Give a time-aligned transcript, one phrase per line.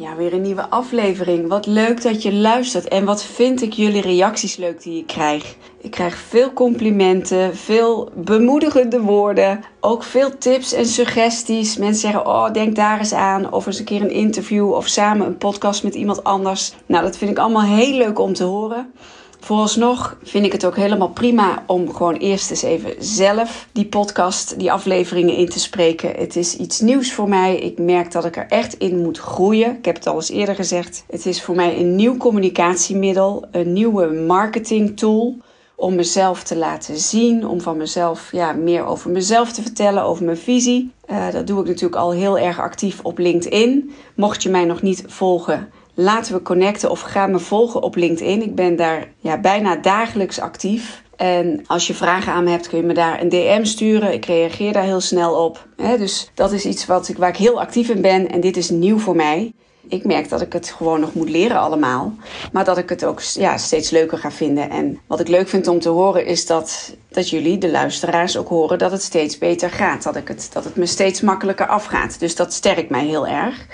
[0.00, 1.48] Ja, weer een nieuwe aflevering.
[1.48, 2.88] Wat leuk dat je luistert.
[2.88, 5.56] En wat vind ik jullie reacties leuk die ik krijg.
[5.80, 9.64] Ik krijg veel complimenten, veel bemoedigende woorden.
[9.80, 11.76] Ook veel tips en suggesties.
[11.76, 13.52] Mensen zeggen: Oh, denk daar eens aan.
[13.52, 14.72] Of eens een keer een interview.
[14.72, 16.74] Of samen een podcast met iemand anders.
[16.86, 18.92] Nou, dat vind ik allemaal heel leuk om te horen.
[19.40, 24.58] Vooralsnog vind ik het ook helemaal prima om gewoon eerst eens even zelf die podcast,
[24.58, 26.10] die afleveringen in te spreken.
[26.16, 27.56] Het is iets nieuws voor mij.
[27.56, 29.76] Ik merk dat ik er echt in moet groeien.
[29.76, 31.04] Ik heb het al eens eerder gezegd.
[31.10, 35.36] Het is voor mij een nieuw communicatiemiddel, een nieuwe marketing tool
[35.74, 40.24] om mezelf te laten zien, om van mezelf ja, meer over mezelf te vertellen, over
[40.24, 40.92] mijn visie.
[41.10, 43.92] Uh, dat doe ik natuurlijk al heel erg actief op LinkedIn.
[44.14, 45.68] Mocht je mij nog niet volgen,
[46.00, 48.42] laten we connecten of ga me volgen op LinkedIn.
[48.42, 51.02] Ik ben daar ja, bijna dagelijks actief.
[51.16, 54.12] En als je vragen aan me hebt, kun je me daar een DM sturen.
[54.12, 55.66] Ik reageer daar heel snel op.
[55.76, 58.30] dus dat is iets wat ik, waar ik heel actief in ben.
[58.30, 59.52] En dit is nieuw voor mij.
[59.88, 62.14] Ik merk dat ik het gewoon nog moet leren allemaal.
[62.52, 64.70] Maar dat ik het ook ja, steeds leuker ga vinden.
[64.70, 68.48] En wat ik leuk vind om te horen is dat, dat jullie, de luisteraars, ook
[68.48, 70.02] horen dat het steeds beter gaat.
[70.02, 72.20] Dat, ik het, dat het me steeds makkelijker afgaat.
[72.20, 73.66] Dus dat sterkt mij heel erg.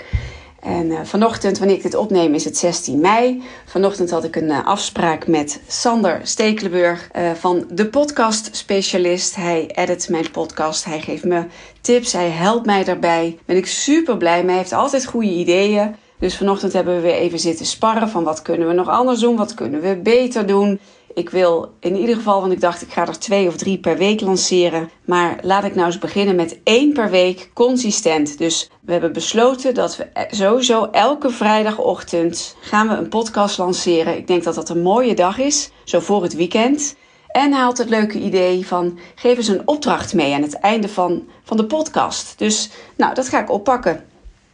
[0.65, 3.43] En uh, vanochtend, wanneer ik dit opneem, is het 16 mei.
[3.65, 9.35] Vanochtend had ik een uh, afspraak met Sander Stekelenburg uh, van de podcast specialist.
[9.35, 11.45] Hij edit mijn podcast, hij geeft me
[11.81, 13.37] tips, hij helpt mij daarbij.
[13.45, 15.95] Ben ik super blij mee, hij heeft altijd goede ideeën.
[16.19, 19.35] Dus vanochtend hebben we weer even zitten sparren van wat kunnen we nog anders doen,
[19.35, 20.79] wat kunnen we beter doen.
[21.15, 23.97] Ik wil in ieder geval, want ik dacht ik ga er twee of drie per
[23.97, 24.89] week lanceren.
[25.05, 28.37] Maar laat ik nou eens beginnen met één per week consistent.
[28.37, 34.17] Dus we hebben besloten dat we sowieso elke vrijdagochtend gaan we een podcast lanceren.
[34.17, 36.95] Ik denk dat dat een mooie dag is, zo voor het weekend.
[37.27, 40.89] En hij had het leuke idee van geef eens een opdracht mee aan het einde
[40.89, 42.33] van, van de podcast.
[42.37, 44.05] Dus nou, dat ga ik oppakken.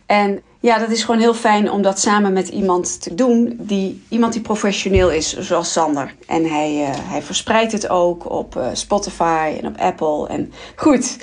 [0.06, 3.56] En ja, dat is gewoon heel fijn om dat samen met iemand te doen.
[3.60, 6.16] Die, iemand die professioneel is, zoals Sander.
[6.28, 10.28] En hij, uh, hij verspreidt het ook op uh, Spotify en op Apple.
[10.28, 11.18] En goed,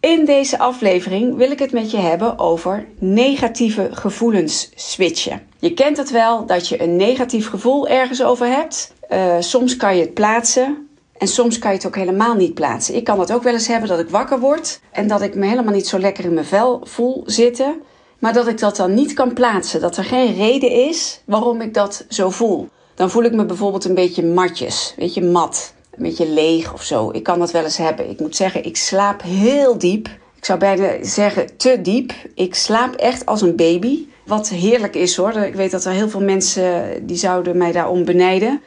[0.00, 5.40] in deze aflevering wil ik het met je hebben over negatieve gevoelens switchen.
[5.58, 8.92] Je kent het wel dat je een negatief gevoel ergens over hebt.
[9.10, 10.88] Uh, soms kan je het plaatsen.
[11.18, 12.94] En soms kan je het ook helemaal niet plaatsen.
[12.94, 15.46] Ik kan dat ook wel eens hebben dat ik wakker word en dat ik me
[15.46, 17.82] helemaal niet zo lekker in mijn vel voel zitten
[18.18, 19.80] maar dat ik dat dan niet kan plaatsen.
[19.80, 22.68] Dat er geen reden is waarom ik dat zo voel.
[22.94, 26.82] Dan voel ik me bijvoorbeeld een beetje matjes, weet je, mat, een beetje leeg of
[26.82, 27.10] zo.
[27.12, 28.10] Ik kan dat wel eens hebben.
[28.10, 30.08] Ik moet zeggen, ik slaap heel diep.
[30.36, 32.12] Ik zou bijna zeggen te diep.
[32.34, 34.06] Ik slaap echt als een baby.
[34.26, 35.32] Wat heerlijk is hoor.
[35.32, 38.62] Ik weet dat er heel veel mensen die zouden mij daarom benijden.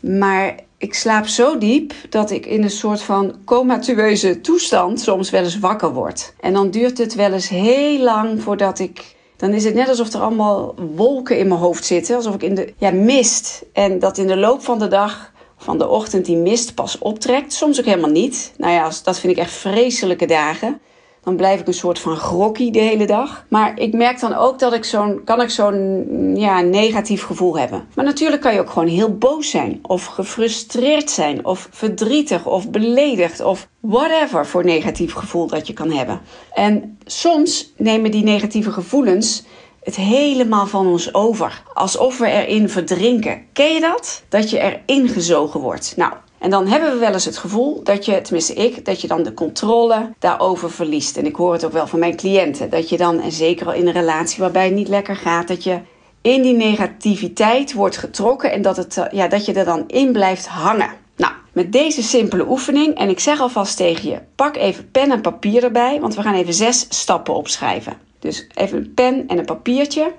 [0.00, 5.42] Maar ik slaap zo diep dat ik in een soort van comatueuze toestand soms wel
[5.42, 6.34] eens wakker word.
[6.40, 9.14] En dan duurt het wel eens heel lang voordat ik.
[9.36, 12.16] Dan is het net alsof er allemaal wolken in mijn hoofd zitten.
[12.16, 13.64] Alsof ik in de ja, mist.
[13.72, 17.52] En dat in de loop van de dag, van de ochtend, die mist pas optrekt.
[17.52, 18.52] Soms ook helemaal niet.
[18.56, 20.80] Nou ja, dat vind ik echt vreselijke dagen.
[21.26, 23.44] Dan blijf ik een soort van grokkie de hele dag.
[23.48, 27.86] Maar ik merk dan ook dat ik zo'n, kan ik zo'n ja, negatief gevoel hebben.
[27.94, 29.78] Maar natuurlijk kan je ook gewoon heel boos zijn.
[29.82, 31.44] Of gefrustreerd zijn.
[31.44, 32.46] Of verdrietig.
[32.46, 33.40] Of beledigd.
[33.40, 36.20] Of whatever voor negatief gevoel dat je kan hebben.
[36.52, 39.44] En soms nemen die negatieve gevoelens
[39.82, 41.62] het helemaal van ons over.
[41.74, 43.42] Alsof we erin verdrinken.
[43.52, 44.22] Ken je dat?
[44.28, 45.94] Dat je erin gezogen wordt.
[45.96, 49.08] Nou, en dan hebben we wel eens het gevoel dat je, tenminste ik, dat je
[49.08, 51.16] dan de controle daarover verliest.
[51.16, 52.70] En ik hoor het ook wel van mijn cliënten.
[52.70, 55.64] Dat je dan, en zeker al in een relatie waarbij het niet lekker gaat, dat
[55.64, 55.80] je
[56.20, 60.12] in die negativiteit wordt getrokken en dat, het, eh, ja, dat je er dan in
[60.12, 60.90] blijft hangen.
[61.16, 65.20] Nou, met deze simpele oefening, en ik zeg alvast tegen je, pak even pen en
[65.20, 67.96] papier erbij, want we gaan even zes stappen opschrijven.
[68.18, 70.12] Dus even een pen en een papiertje.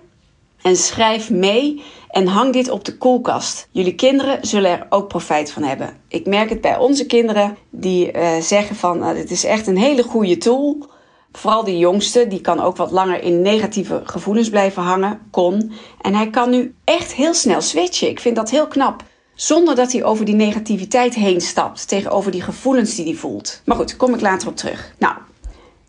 [0.68, 3.68] En schrijf mee en hang dit op de koelkast.
[3.72, 5.98] Jullie kinderen zullen er ook profijt van hebben.
[6.08, 9.78] Ik merk het bij onze kinderen die uh, zeggen van uh, dit is echt een
[9.78, 10.90] hele goede tool.
[11.32, 15.72] Vooral die jongste, die kan ook wat langer in negatieve gevoelens blijven hangen, kon.
[16.02, 18.10] En hij kan nu echt heel snel switchen.
[18.10, 19.04] Ik vind dat heel knap.
[19.36, 23.62] Zonder dat hij over die negativiteit heen stapt, tegenover die gevoelens die hij voelt.
[23.66, 24.94] Maar goed, kom ik later op terug.
[24.98, 25.14] Nou,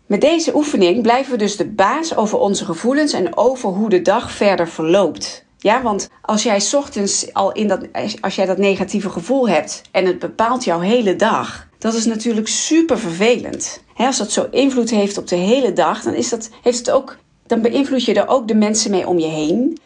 [0.09, 4.01] met deze oefening blijven we dus de baas over onze gevoelens en over hoe de
[4.01, 5.45] dag verder verloopt.
[5.57, 7.87] Ja, want als jij ochtends al in dat,
[8.21, 12.47] als jij dat negatieve gevoel hebt en het bepaalt jouw hele dag, dat is natuurlijk
[12.47, 13.83] super vervelend.
[13.95, 17.17] als dat zo invloed heeft op de hele dag, dan, is dat, heeft het ook,
[17.47, 19.77] dan beïnvloed je er ook de mensen mee om je heen.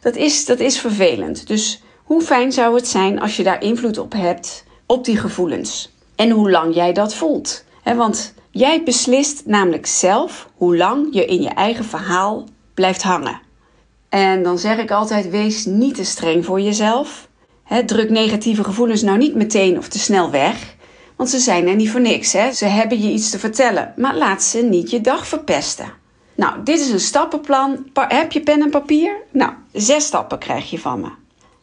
[0.00, 1.46] Dat is, dat is vervelend.
[1.46, 5.92] Dus hoe fijn zou het zijn als je daar invloed op hebt, op die gevoelens?
[6.16, 7.64] En hoe lang jij dat voelt.
[7.82, 12.44] Want jij beslist namelijk zelf hoe lang je in je eigen verhaal
[12.74, 13.40] blijft hangen.
[14.08, 17.28] En dan zeg ik altijd: wees niet te streng voor jezelf.
[17.86, 20.74] druk negatieve gevoelens nou niet meteen of te snel weg.
[21.16, 22.30] Want ze zijn er niet voor niks.
[22.30, 23.92] Ze hebben je iets te vertellen.
[23.96, 25.92] Maar laat ze niet je dag verpesten.
[26.34, 27.86] Nou, dit is een stappenplan.
[27.94, 29.16] heb je pen en papier?
[29.30, 31.08] Nou, zes stappen krijg je van me.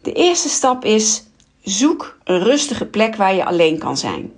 [0.01, 1.23] De eerste stap is:
[1.63, 4.31] zoek een rustige plek waar je alleen kan zijn.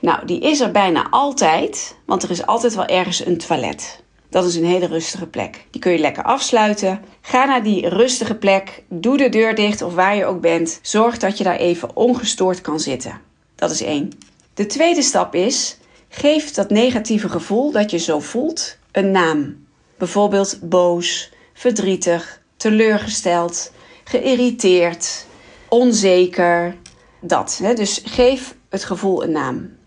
[0.00, 4.02] Nou, die is er bijna altijd, want er is altijd wel ergens een toilet.
[4.30, 5.66] Dat is een hele rustige plek.
[5.70, 7.00] Die kun je lekker afsluiten.
[7.20, 8.82] Ga naar die rustige plek.
[8.88, 10.78] Doe de deur dicht of waar je ook bent.
[10.82, 13.20] Zorg dat je daar even ongestoord kan zitten.
[13.54, 14.10] Dat is één.
[14.54, 15.78] De tweede stap is:
[16.08, 19.66] geef dat negatieve gevoel dat je zo voelt een naam.
[19.98, 23.72] Bijvoorbeeld boos, verdrietig, teleurgesteld,
[24.04, 25.26] geïrriteerd,
[25.68, 26.76] onzeker.
[27.20, 27.58] Dat.
[27.62, 27.74] Hè?
[27.74, 29.77] Dus geef het gevoel een naam.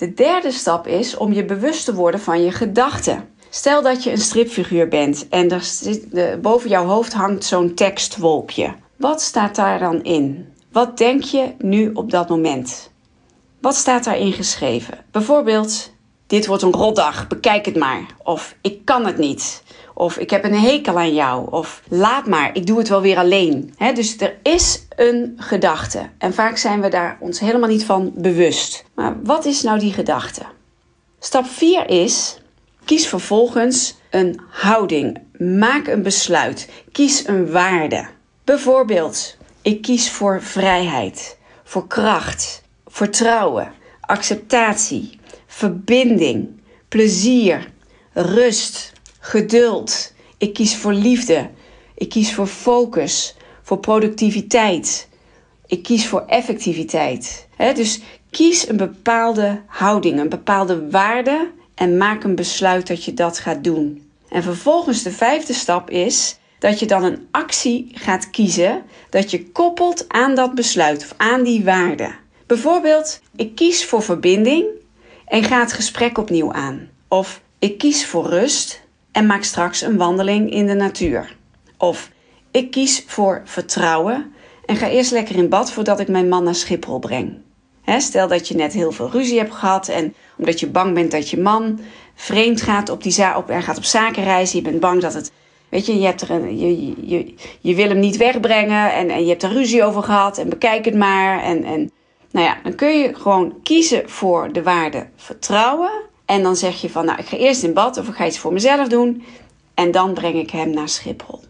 [0.00, 3.28] De derde stap is om je bewust te worden van je gedachten.
[3.50, 8.74] Stel dat je een stripfiguur bent en er zit, boven jouw hoofd hangt zo'n tekstwolkje.
[8.96, 10.52] Wat staat daar dan in?
[10.72, 12.90] Wat denk je nu op dat moment?
[13.60, 14.98] Wat staat daarin geschreven?
[15.10, 15.92] Bijvoorbeeld,
[16.30, 18.06] dit wordt een rotdag, bekijk het maar.
[18.22, 19.62] Of ik kan het niet.
[19.94, 21.50] Of ik heb een hekel aan jou.
[21.50, 23.74] Of laat maar, ik doe het wel weer alleen.
[23.94, 26.08] dus er is een gedachte.
[26.18, 28.84] En vaak zijn we daar ons helemaal niet van bewust.
[28.94, 30.42] Maar wat is nou die gedachte?
[31.18, 32.38] Stap 4 is
[32.84, 35.18] Kies vervolgens een houding.
[35.38, 36.68] Maak een besluit.
[36.92, 38.06] Kies een waarde.
[38.44, 45.19] Bijvoorbeeld, ik kies voor vrijheid, voor kracht, vertrouwen, acceptatie,
[45.50, 46.48] verbinding,
[46.88, 47.70] plezier,
[48.12, 50.12] rust, geduld.
[50.38, 51.50] Ik kies voor liefde.
[51.94, 55.08] Ik kies voor focus, voor productiviteit.
[55.66, 57.48] Ik kies voor effectiviteit.
[57.74, 58.00] dus
[58.30, 63.64] kies een bepaalde houding, een bepaalde waarde en maak een besluit dat je dat gaat
[63.64, 64.10] doen.
[64.28, 69.50] En vervolgens de vijfde stap is dat je dan een actie gaat kiezen dat je
[69.50, 72.14] koppelt aan dat besluit of aan die waarde.
[72.46, 74.78] Bijvoorbeeld, ik kies voor verbinding
[75.30, 76.88] en ga het gesprek opnieuw aan.
[77.08, 78.82] Of ik kies voor rust
[79.12, 81.36] en maak straks een wandeling in de natuur.
[81.78, 82.10] Of
[82.50, 84.32] ik kies voor vertrouwen
[84.66, 87.38] en ga eerst lekker in bad voordat ik mijn man naar Schiphol breng
[87.98, 91.30] stel dat je net heel veel ruzie hebt gehad en omdat je bang bent dat
[91.30, 91.80] je man
[92.14, 95.32] vreemd gaat op die op, en gaat op zakenreis, je bent bang dat het,
[95.68, 99.22] weet je, je, hebt er een, je, je, je wil hem niet wegbrengen en, en
[99.22, 101.42] je hebt er ruzie over gehad en bekijk het maar.
[101.42, 101.90] En, en
[102.30, 105.90] nou ja, dan kun je gewoon kiezen voor de waarde vertrouwen
[106.24, 108.38] en dan zeg je van, nou, ik ga eerst in bad of ik ga iets
[108.38, 109.24] voor mezelf doen
[109.74, 111.40] en dan breng ik hem naar Schiphol.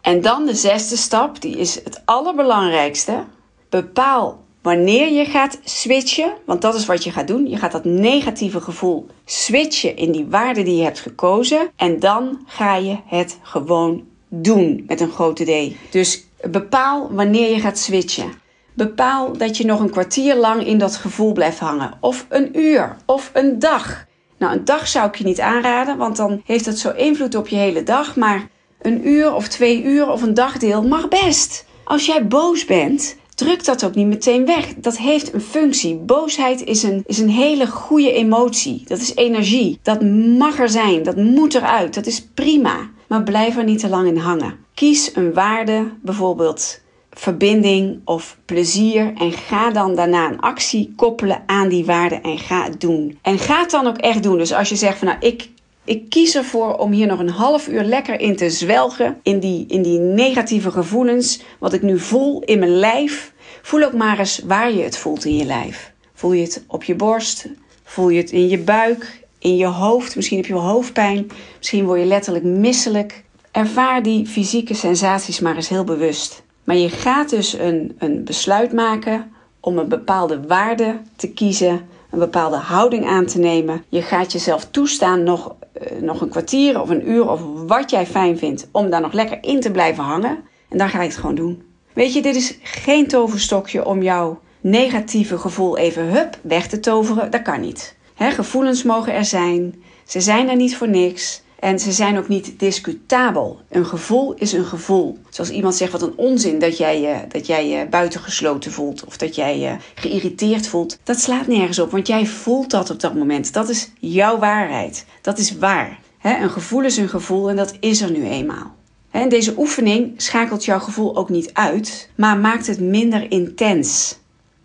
[0.00, 3.24] En dan de zesde stap, die is het allerbelangrijkste.
[3.68, 7.84] Bepaal Wanneer je gaat switchen, want dat is wat je gaat doen, je gaat dat
[7.84, 13.38] negatieve gevoel switchen in die waarde die je hebt gekozen en dan ga je het
[13.42, 15.92] gewoon doen met een grote D.
[15.92, 18.32] Dus bepaal wanneer je gaat switchen.
[18.74, 22.96] Bepaal dat je nog een kwartier lang in dat gevoel blijft hangen, of een uur,
[23.06, 24.04] of een dag.
[24.38, 27.48] Nou, een dag zou ik je niet aanraden, want dan heeft het zo invloed op
[27.48, 28.48] je hele dag, maar
[28.82, 31.64] een uur of twee uur of een dagdeel mag best.
[31.84, 34.74] Als jij boos bent, druk dat ook niet meteen weg.
[34.76, 35.96] Dat heeft een functie.
[35.96, 38.82] Boosheid is een, is een hele goede emotie.
[38.86, 39.78] Dat is energie.
[39.82, 40.02] Dat
[40.38, 41.02] mag er zijn.
[41.02, 41.94] Dat moet eruit.
[41.94, 42.90] Dat is prima.
[43.08, 44.56] Maar blijf er niet te lang in hangen.
[44.74, 46.80] Kies een waarde, bijvoorbeeld
[47.14, 49.12] verbinding of plezier.
[49.18, 53.18] En ga dan daarna een actie koppelen aan die waarde en ga het doen.
[53.22, 54.38] En ga het dan ook echt doen.
[54.38, 55.48] Dus als je zegt van nou, ik,
[55.84, 59.18] ik kies ervoor om hier nog een half uur lekker in te zwelgen.
[59.22, 61.40] In die, in die negatieve gevoelens.
[61.58, 63.32] Wat ik nu voel in mijn lijf.
[63.62, 65.92] Voel ook maar eens waar je het voelt in je lijf.
[66.14, 67.48] Voel je het op je borst?
[67.84, 69.20] Voel je het in je buik?
[69.38, 70.16] In je hoofd?
[70.16, 71.30] Misschien heb je wel hoofdpijn.
[71.58, 73.24] Misschien word je letterlijk misselijk.
[73.50, 76.41] Ervaar die fysieke sensaties maar eens heel bewust.
[76.64, 82.18] Maar je gaat dus een, een besluit maken om een bepaalde waarde te kiezen, een
[82.18, 83.84] bepaalde houding aan te nemen.
[83.88, 85.54] Je gaat jezelf toestaan nog,
[85.92, 89.12] uh, nog een kwartier of een uur of wat jij fijn vindt om daar nog
[89.12, 90.38] lekker in te blijven hangen.
[90.68, 91.62] En dan ga je het gewoon doen.
[91.92, 97.30] Weet je, dit is geen toverstokje om jouw negatieve gevoel even hup weg te toveren.
[97.30, 97.96] Dat kan niet.
[98.30, 99.82] Gevoelens mogen er zijn.
[100.04, 101.42] Ze zijn er niet voor niks.
[101.62, 103.60] En ze zijn ook niet discutabel.
[103.68, 105.18] Een gevoel is een gevoel.
[105.30, 109.16] Zoals iemand zegt wat een onzin dat jij je, dat jij je buitengesloten voelt of
[109.16, 110.98] dat jij je geïrriteerd voelt.
[111.02, 113.52] Dat slaat nergens op, want jij voelt dat op dat moment.
[113.52, 115.04] Dat is jouw waarheid.
[115.20, 115.98] Dat is waar.
[116.22, 118.74] een gevoel is een gevoel en dat is er nu eenmaal.
[119.10, 124.18] En deze oefening schakelt jouw gevoel ook niet uit, maar maakt het minder intens.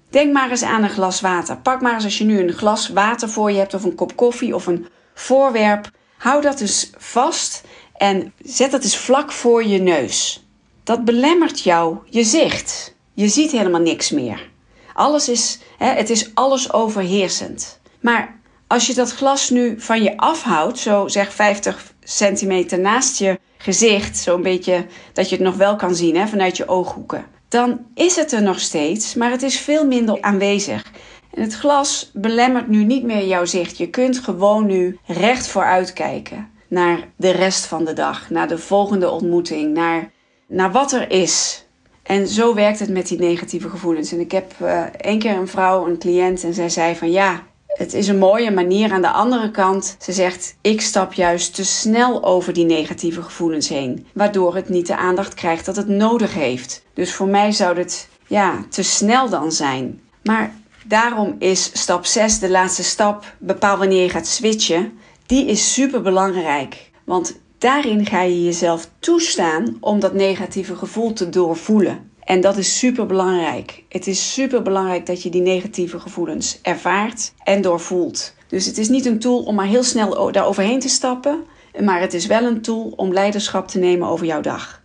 [0.10, 1.58] Denk maar eens aan een glas water.
[1.58, 4.16] Pak maar eens als je nu een glas water voor je hebt of een kop
[4.16, 5.96] koffie of een voorwerp.
[6.18, 10.46] Hou dat dus vast en zet dat eens vlak voor je neus.
[10.84, 12.96] Dat belemmert jou je zicht.
[13.14, 14.50] Je ziet helemaal niks meer.
[14.94, 17.80] Alles is, hè, het is alles overheersend.
[18.00, 23.40] Maar als je dat glas nu van je afhoudt, zo zeg 50 centimeter naast je
[23.58, 27.86] gezicht, zo'n beetje dat je het nog wel kan zien hè, vanuit je ooghoeken, dan
[27.94, 30.92] is het er nog steeds, maar het is veel minder aanwezig.
[31.40, 33.78] Het glas belemmert nu niet meer jouw zicht.
[33.78, 38.58] Je kunt gewoon nu recht vooruit kijken naar de rest van de dag, naar de
[38.58, 40.12] volgende ontmoeting, naar,
[40.48, 41.66] naar wat er is.
[42.04, 44.12] En zo werkt het met die negatieve gevoelens.
[44.12, 47.44] En ik heb uh, één keer een vrouw, een cliënt, en zij zei van ja,
[47.68, 48.92] het is een mooie manier.
[48.92, 53.70] Aan de andere kant, ze zegt: Ik stap juist te snel over die negatieve gevoelens
[53.70, 56.86] heen, waardoor het niet de aandacht krijgt dat het nodig heeft.
[56.94, 60.02] Dus voor mij zou het ja, te snel dan zijn.
[60.24, 60.54] Maar
[60.88, 65.00] daarom is stap 6, de laatste stap, bepaal wanneer je gaat switchen.
[65.26, 66.92] Die is super belangrijk.
[67.04, 72.12] Want daarin ga je jezelf toestaan om dat negatieve gevoel te doorvoelen.
[72.24, 73.84] En dat is super belangrijk.
[73.90, 78.34] Het is super belangrijk dat je die negatieve gevoelens ervaart en doorvoelt.
[78.48, 81.46] Dus het is niet een tool om maar heel snel daar overheen te stappen,
[81.80, 84.82] maar het is wel een tool om leiderschap te nemen over jouw dag.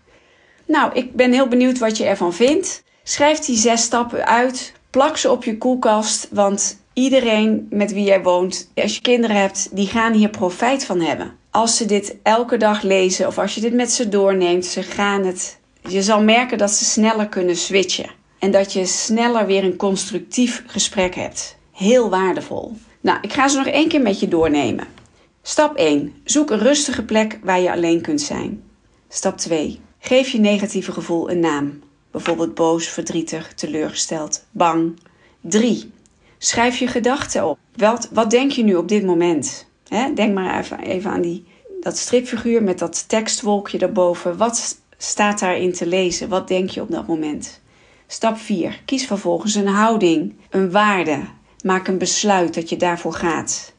[0.67, 2.83] Nou, ik ben heel benieuwd wat je ervan vindt.
[3.03, 8.23] Schrijf die zes stappen uit, plak ze op je koelkast, want iedereen met wie jij
[8.23, 11.37] woont, als je kinderen hebt, die gaan hier profijt van hebben.
[11.51, 15.25] Als ze dit elke dag lezen of als je dit met ze doorneemt, ze gaan
[15.25, 18.11] het je zal merken dat ze sneller kunnen switchen.
[18.39, 21.57] En dat je sneller weer een constructief gesprek hebt.
[21.73, 22.77] Heel waardevol.
[23.01, 24.87] Nou, ik ga ze nog één keer met je doornemen.
[25.43, 26.15] Stap 1.
[26.25, 28.63] Zoek een rustige plek waar je alleen kunt zijn.
[29.09, 29.81] Stap 2.
[29.99, 31.83] Geef je negatieve gevoel een naam.
[32.13, 34.99] Bijvoorbeeld boos, verdrietig, teleurgesteld, bang.
[35.41, 35.93] 3.
[36.39, 37.59] Schrijf je gedachten op.
[37.77, 39.71] Wat, wat denk je nu op dit moment?
[40.15, 41.45] denk maar even, even aan die,
[41.81, 44.37] dat stripfiguur met dat tekstwolkje daarboven.
[44.37, 46.29] Wat staat daarin te lezen?
[46.29, 47.61] Wat denk je op dat moment?
[48.07, 48.83] Stap 4.
[48.85, 51.21] Kies vervolgens een houding, een waarde.
[51.65, 53.73] Maak een besluit dat je daarvoor gaat.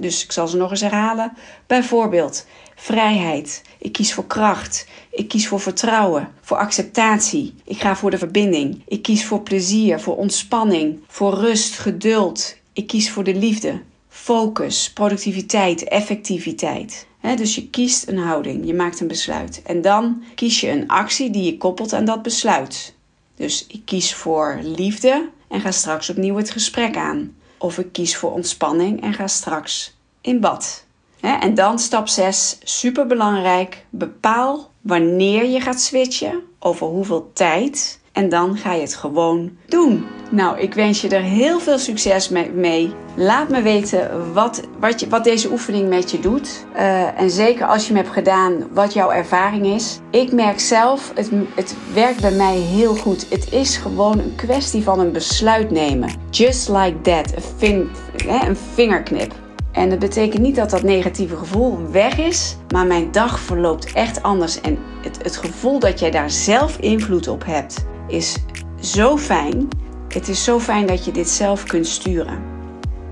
[0.00, 1.32] Dus ik zal ze nog eens herhalen.
[1.66, 3.62] Bijvoorbeeld vrijheid.
[3.78, 4.86] Ik kies voor kracht.
[5.10, 7.54] Ik kies voor vertrouwen, voor acceptatie.
[7.64, 8.82] Ik ga voor de verbinding.
[8.88, 12.56] Ik kies voor plezier, voor ontspanning, voor rust, geduld.
[12.72, 19.00] Ik kies voor de liefde, focus, productiviteit, effectiviteit dus je kiest een houding, je maakt
[19.00, 19.62] een besluit.
[19.62, 22.94] En dan kies je een actie die je koppelt aan dat besluit.
[23.36, 27.34] Dus ik kies voor liefde en ga straks opnieuw het gesprek aan.
[27.66, 30.84] Of ik kies voor ontspanning en ga straks in bad.
[31.20, 33.86] en dan stap 6, super belangrijk.
[33.90, 40.06] Bepaal wanneer je gaat switchen, over hoeveel tijd en dan ga je het gewoon doen.
[40.30, 42.92] Nou, ik wens je er heel veel succes mee.
[43.16, 46.66] Laat me weten wat, wat, je, wat deze oefening met je doet.
[46.76, 49.98] Uh, en zeker als je hem hebt gedaan, wat jouw ervaring is.
[50.10, 53.26] Ik merk zelf, het, het werkt bij mij heel goed.
[53.30, 56.10] Het is gewoon een kwestie van een besluit nemen.
[56.30, 57.34] Just like that.
[57.60, 57.90] Een,
[58.26, 59.34] een vingerknip.
[59.72, 64.22] En dat betekent niet dat dat negatieve gevoel weg is, maar mijn dag verloopt echt
[64.22, 64.60] anders.
[64.60, 68.36] En het, het gevoel dat jij daar zelf invloed op hebt, is
[68.80, 69.68] zo fijn.
[70.08, 72.42] Het is zo fijn dat je dit zelf kunt sturen.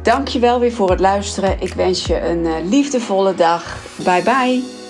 [0.03, 1.61] Dankjewel weer voor het luisteren.
[1.61, 3.79] Ik wens je een eh, liefdevolle dag.
[4.05, 4.84] Bye bye.